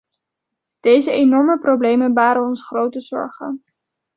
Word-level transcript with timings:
Deze 0.79 1.11
enorme 1.11 1.59
problemen 1.59 2.13
baren 2.13 2.43
ons 2.45 2.63
grote 2.65 3.01
zorgen. 3.01 3.63